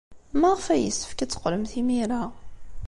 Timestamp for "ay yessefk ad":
0.73-1.29